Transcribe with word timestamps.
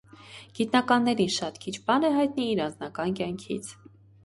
Գիտնականներին 0.59 1.29
շատ 1.35 1.61
քիչ 1.67 1.75
բան 1.91 2.09
է 2.11 2.13
հայտնի 2.17 2.49
իր 2.55 2.65
անձնական 2.67 3.17
կյանքից։ 3.23 3.73